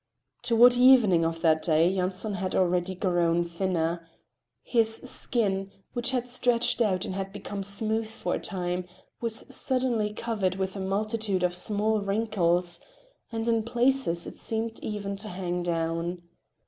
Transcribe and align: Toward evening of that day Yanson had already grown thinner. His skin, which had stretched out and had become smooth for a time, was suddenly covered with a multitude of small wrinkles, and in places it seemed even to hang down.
Toward 0.41 0.73
evening 0.73 1.23
of 1.23 1.41
that 1.43 1.61
day 1.61 1.87
Yanson 1.87 2.33
had 2.33 2.55
already 2.55 2.95
grown 2.95 3.43
thinner. 3.43 4.09
His 4.63 4.95
skin, 4.95 5.71
which 5.93 6.09
had 6.09 6.27
stretched 6.27 6.81
out 6.81 7.05
and 7.05 7.13
had 7.13 7.31
become 7.31 7.61
smooth 7.61 8.07
for 8.07 8.33
a 8.33 8.39
time, 8.39 8.85
was 9.21 9.45
suddenly 9.55 10.11
covered 10.11 10.55
with 10.55 10.75
a 10.75 10.79
multitude 10.79 11.43
of 11.43 11.53
small 11.53 12.01
wrinkles, 12.01 12.79
and 13.31 13.47
in 13.47 13.61
places 13.61 14.25
it 14.25 14.39
seemed 14.39 14.79
even 14.79 15.17
to 15.17 15.27
hang 15.29 15.61
down. 15.61 16.23